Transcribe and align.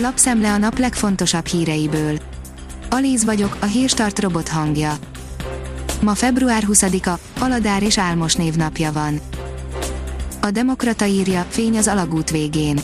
Lapszemle 0.00 0.52
a 0.52 0.56
nap 0.56 0.78
legfontosabb 0.78 1.46
híreiből. 1.46 2.18
Alíz 2.90 3.24
vagyok, 3.24 3.56
a 3.60 3.64
hírstart 3.64 4.18
robot 4.18 4.48
hangja. 4.48 4.96
Ma 6.02 6.14
február 6.14 6.64
20-a, 6.66 7.18
Aladár 7.40 7.82
és 7.82 7.98
Álmos 7.98 8.34
névnapja 8.34 8.92
van. 8.92 9.20
A 10.40 10.50
Demokrata 10.50 11.04
írja, 11.04 11.46
fény 11.48 11.76
az 11.76 11.88
alagút 11.88 12.30
végén. 12.30 12.80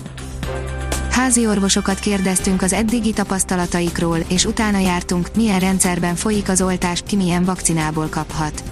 Házi 1.10 1.46
orvosokat 1.46 1.98
kérdeztünk 1.98 2.62
az 2.62 2.72
eddigi 2.72 3.12
tapasztalataikról, 3.12 4.18
és 4.28 4.44
utána 4.44 4.78
jártunk, 4.78 5.28
milyen 5.36 5.60
rendszerben 5.60 6.14
folyik 6.14 6.48
az 6.48 6.62
oltás, 6.62 7.02
ki 7.06 7.16
milyen 7.16 7.44
vakcinából 7.44 8.08
kaphat. 8.08 8.62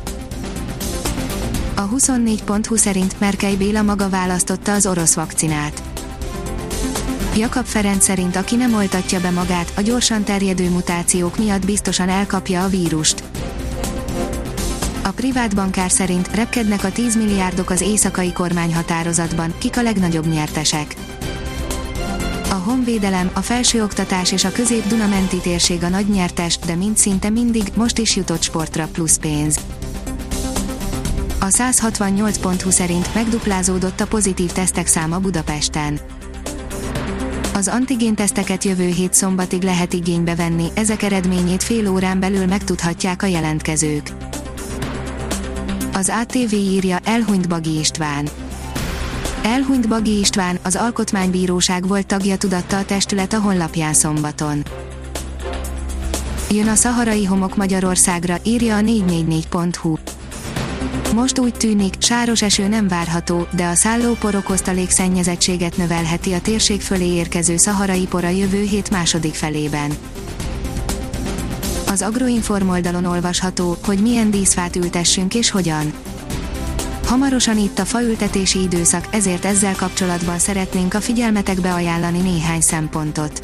A 1.74 1.88
24.20 1.88 2.76
szerint 2.76 3.20
Merkely 3.20 3.56
Béla 3.56 3.82
maga 3.82 4.08
választotta 4.08 4.72
az 4.72 4.86
orosz 4.86 5.14
vakcinát. 5.14 5.91
Jakab 7.36 7.64
Ferenc 7.64 8.04
szerint 8.04 8.36
aki 8.36 8.56
nem 8.56 8.74
oltatja 8.74 9.20
be 9.20 9.30
magát, 9.30 9.72
a 9.76 9.80
gyorsan 9.80 10.24
terjedő 10.24 10.70
mutációk 10.70 11.38
miatt 11.38 11.66
biztosan 11.66 12.08
elkapja 12.08 12.64
a 12.64 12.68
vírust. 12.68 13.22
A 15.02 15.10
privát 15.10 15.54
bankár 15.54 15.90
szerint 15.90 16.34
repkednek 16.34 16.84
a 16.84 16.92
10 16.92 17.16
milliárdok 17.16 17.70
az 17.70 17.80
éjszakai 17.80 18.32
kormányhatározatban, 18.32 19.54
kik 19.58 19.76
a 19.76 19.82
legnagyobb 19.82 20.26
nyertesek. 20.26 20.94
A 22.50 22.54
honvédelem, 22.54 23.30
a 23.32 23.40
felsőoktatás 23.40 24.32
és 24.32 24.44
a 24.44 24.52
közép-Dunamenti 24.52 25.36
térség 25.36 25.82
a 25.82 25.88
nagy 25.88 26.08
nyertes, 26.08 26.58
de 26.58 26.74
mind 26.74 26.96
szinte 26.96 27.30
mindig, 27.30 27.64
most 27.74 27.98
is 27.98 28.16
jutott 28.16 28.42
sportra 28.42 28.86
plusz 28.86 29.16
pénz. 29.16 29.60
A 31.40 31.46
168.20 31.46 32.70
szerint 32.70 33.14
megduplázódott 33.14 34.00
a 34.00 34.06
pozitív 34.06 34.52
tesztek 34.52 34.86
száma 34.86 35.18
Budapesten. 35.18 36.00
Az 37.62 37.68
antigén 37.68 38.14
teszteket 38.14 38.64
jövő 38.64 38.86
hét 38.86 39.14
szombatig 39.14 39.62
lehet 39.62 39.92
igénybe 39.92 40.34
venni, 40.34 40.68
ezek 40.74 41.02
eredményét 41.02 41.62
fél 41.62 41.88
órán 41.88 42.20
belül 42.20 42.46
megtudhatják 42.46 43.22
a 43.22 43.26
jelentkezők. 43.26 44.10
Az 45.92 46.12
ATV 46.20 46.52
írja, 46.52 46.98
elhunyt 47.04 47.48
Bagi 47.48 47.78
István. 47.78 48.28
Elhunyt 49.42 49.88
Bagi 49.88 50.18
István, 50.18 50.58
az 50.62 50.76
Alkotmánybíróság 50.76 51.86
volt 51.86 52.06
tagja 52.06 52.36
tudatta 52.36 52.78
a 52.78 52.84
testület 52.84 53.32
a 53.32 53.40
honlapján 53.40 53.94
szombaton. 53.94 54.62
Jön 56.50 56.68
a 56.68 56.74
szaharai 56.74 57.24
homok 57.24 57.56
Magyarországra, 57.56 58.36
írja 58.42 58.76
a 58.76 58.80
444.hu. 58.80 59.96
Most 61.14 61.38
úgy 61.38 61.54
tűnik, 61.54 61.94
sáros 61.98 62.42
eső 62.42 62.68
nem 62.68 62.88
várható, 62.88 63.46
de 63.56 63.66
a 63.66 63.74
szállópor 63.74 64.34
okozta 64.34 64.72
légszennyezettséget 64.72 65.76
növelheti 65.76 66.32
a 66.32 66.40
térség 66.40 66.80
fölé 66.80 67.06
érkező 67.06 67.56
szaharai 67.56 68.06
por 68.06 68.24
a 68.24 68.28
jövő 68.28 68.62
hét 68.62 68.90
második 68.90 69.34
felében. 69.34 69.90
Az 71.86 72.02
Agroinform 72.02 72.68
oldalon 72.68 73.04
olvasható, 73.04 73.76
hogy 73.84 73.98
milyen 73.98 74.30
díszfát 74.30 74.76
ültessünk 74.76 75.34
és 75.34 75.50
hogyan. 75.50 75.92
Hamarosan 77.06 77.58
itt 77.58 77.78
a 77.78 77.84
faültetési 77.84 78.62
időszak, 78.62 79.06
ezért 79.10 79.44
ezzel 79.44 79.74
kapcsolatban 79.76 80.38
szeretnénk 80.38 80.94
a 80.94 81.00
figyelmetekbe 81.00 81.72
ajánlani 81.72 82.20
néhány 82.20 82.60
szempontot. 82.60 83.40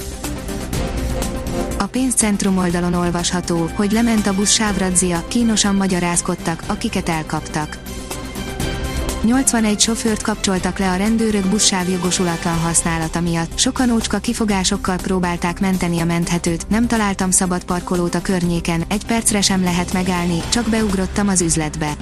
Pénzcentrum 1.90 2.58
oldalon 2.58 2.94
olvasható, 2.94 3.70
hogy 3.74 3.92
lement 3.92 4.26
a 4.26 4.34
busz 4.34 4.50
sávradzia, 4.50 5.24
kínosan 5.28 5.74
magyarázkodtak, 5.74 6.62
akiket 6.66 7.08
elkaptak. 7.08 7.78
81 9.24 9.80
sofőrt 9.80 10.22
kapcsoltak 10.22 10.78
le 10.78 10.90
a 10.90 10.96
rendőrök 10.96 11.46
buszsáv 11.46 11.88
jogosulatlan 11.88 12.58
használata 12.58 13.20
miatt, 13.20 13.58
sokan 13.58 13.90
ócska 13.90 14.18
kifogásokkal 14.18 14.96
próbálták 14.96 15.60
menteni 15.60 16.00
a 16.00 16.04
menthetőt, 16.04 16.68
nem 16.68 16.86
találtam 16.86 17.30
szabad 17.30 17.64
parkolót 17.64 18.14
a 18.14 18.22
környéken, 18.22 18.84
egy 18.88 19.06
percre 19.06 19.40
sem 19.40 19.62
lehet 19.62 19.92
megállni, 19.92 20.42
csak 20.48 20.68
beugrottam 20.68 21.28
az 21.28 21.40
üzletbe. 21.40 21.96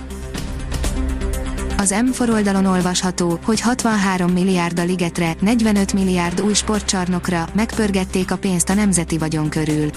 Az 1.78 1.94
M4 1.98 2.32
oldalon 2.32 2.64
olvasható, 2.66 3.38
hogy 3.44 3.60
63 3.60 4.32
milliárd 4.32 4.78
a 4.78 4.84
ligetre, 4.84 5.36
45 5.40 5.92
milliárd 5.92 6.40
új 6.40 6.52
sportcsarnokra, 6.52 7.48
megpörgették 7.54 8.30
a 8.30 8.36
pénzt 8.36 8.68
a 8.68 8.74
nemzeti 8.74 9.18
vagyon 9.18 9.48
körül. 9.48 9.90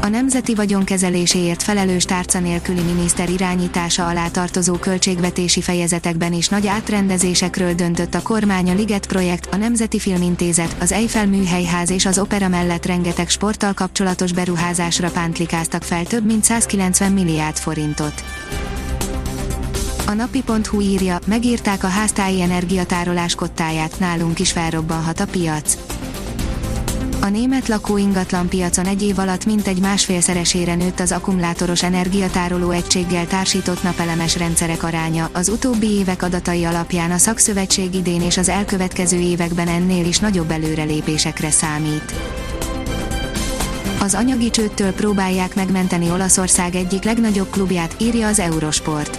A 0.00 0.08
nemzeti 0.08 0.54
vagyon 0.54 0.84
kezeléséért 0.84 1.62
felelős 1.62 2.04
tárca 2.04 2.40
nélküli 2.40 2.80
miniszter 2.80 3.30
irányítása 3.30 4.06
alá 4.06 4.28
tartozó 4.28 4.74
költségvetési 4.74 5.60
fejezetekben 5.60 6.32
is 6.32 6.48
nagy 6.48 6.66
átrendezésekről 6.66 7.74
döntött 7.74 8.14
a 8.14 8.22
kormány 8.22 8.70
a 8.70 8.74
Liget 8.74 9.06
projekt, 9.06 9.54
a 9.54 9.56
Nemzeti 9.56 9.98
Filmintézet, 9.98 10.76
az 10.80 10.92
Eiffel 10.92 11.26
műhelyház 11.26 11.90
és 11.90 12.06
az 12.06 12.18
opera 12.18 12.48
mellett 12.48 12.86
rengeteg 12.86 13.28
sporttal 13.28 13.72
kapcsolatos 13.72 14.32
beruházásra 14.32 15.10
pántlikáztak 15.10 15.82
fel 15.82 16.04
több 16.04 16.24
mint 16.24 16.44
190 16.44 17.12
milliárd 17.12 17.56
forintot. 17.56 18.24
A 20.12 20.14
napi.hu 20.14 20.80
írja, 20.80 21.18
megírták 21.26 21.84
a 21.84 21.86
háztáji 21.86 22.40
energiatárolás 22.40 23.34
kottáját, 23.34 23.98
nálunk 23.98 24.38
is 24.38 24.52
felrobbanhat 24.52 25.20
a 25.20 25.26
piac. 25.26 25.76
A 27.20 27.28
német 27.28 27.68
lakóingatlan 27.68 28.48
piacon 28.48 28.86
egy 28.86 29.02
év 29.02 29.18
alatt 29.18 29.44
mintegy 29.46 29.80
másfélszeresére 29.80 30.74
nőtt 30.74 31.00
az 31.00 31.12
akkumulátoros 31.12 31.82
energiatároló 31.82 32.70
egységgel 32.70 33.26
társított 33.26 33.82
napelemes 33.82 34.36
rendszerek 34.36 34.82
aránya, 34.82 35.30
az 35.32 35.48
utóbbi 35.48 35.90
évek 35.90 36.22
adatai 36.22 36.64
alapján 36.64 37.10
a 37.10 37.18
szakszövetség 37.18 37.94
idén 37.94 38.22
és 38.22 38.36
az 38.36 38.48
elkövetkező 38.48 39.18
években 39.18 39.68
ennél 39.68 40.06
is 40.06 40.18
nagyobb 40.18 40.50
előrelépésekre 40.50 41.50
számít. 41.50 42.12
Az 44.00 44.14
anyagi 44.14 44.50
csőttől 44.50 44.92
próbálják 44.92 45.54
megmenteni 45.54 46.10
Olaszország 46.10 46.74
egyik 46.74 47.02
legnagyobb 47.02 47.50
klubját, 47.50 47.94
írja 47.98 48.26
az 48.26 48.38
Eurosport. 48.38 49.18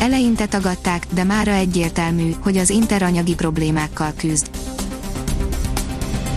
Eleinte 0.00 0.46
tagadták, 0.46 1.06
de 1.14 1.24
mára 1.24 1.50
egyértelmű, 1.50 2.34
hogy 2.40 2.56
az 2.56 2.70
Inter 2.70 3.02
anyagi 3.02 3.34
problémákkal 3.34 4.12
küzd. 4.16 4.50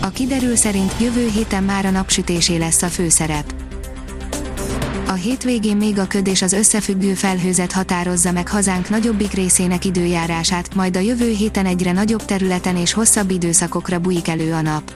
A 0.00 0.08
kiderül 0.08 0.56
szerint 0.56 0.94
jövő 1.00 1.28
héten 1.28 1.64
már 1.64 1.86
a 1.86 1.90
napsütésé 1.90 2.56
lesz 2.56 2.82
a 2.82 2.86
főszerep. 2.86 3.54
A 5.06 5.12
hétvégén 5.12 5.76
még 5.76 5.98
a 5.98 6.06
köd 6.06 6.26
és 6.26 6.42
az 6.42 6.52
összefüggő 6.52 7.14
felhőzet 7.14 7.72
határozza 7.72 8.32
meg 8.32 8.48
hazánk 8.48 8.88
nagyobbik 8.88 9.32
részének 9.32 9.84
időjárását, 9.84 10.74
majd 10.74 10.96
a 10.96 11.00
jövő 11.00 11.30
héten 11.30 11.66
egyre 11.66 11.92
nagyobb 11.92 12.24
területen 12.24 12.76
és 12.76 12.92
hosszabb 12.92 13.30
időszakokra 13.30 13.98
bújik 13.98 14.28
elő 14.28 14.52
a 14.52 14.60
nap. 14.60 14.92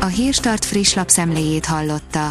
A 0.00 0.06
Hírstart 0.06 0.64
friss 0.64 0.94
lapszemléjét 0.94 1.66
hallotta. 1.66 2.30